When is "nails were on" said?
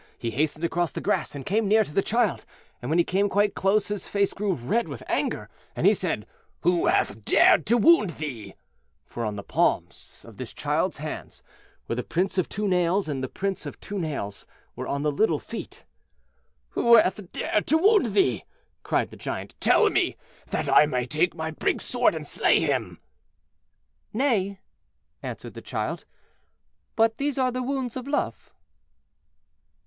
13.99-15.03